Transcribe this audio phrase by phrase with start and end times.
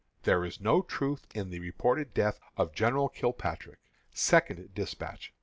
[0.23, 3.77] "There is no truth in the reported death of General Kilpatrick."
[4.15, 5.31] (SECOND DESPATCH.)